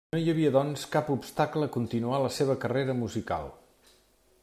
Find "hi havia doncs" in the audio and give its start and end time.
0.19-0.85